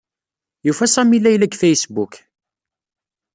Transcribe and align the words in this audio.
Yufa 0.65 0.85
Sami 0.93 1.17
Layla 1.23 1.41
deg 1.45 1.57
Facebook. 1.61 2.11